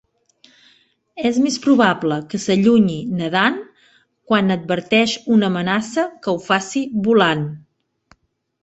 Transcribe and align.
És 1.31 1.35
més 1.43 1.57
probable 1.65 2.17
que 2.31 2.39
s'allunyi 2.45 2.97
nadant 3.19 3.61
quan 4.33 4.57
adverteix 4.57 5.15
una 5.37 5.53
amenaça 5.55 6.09
que 6.25 6.37
ho 6.37 6.45
faci 6.51 6.87
volant. 7.11 7.49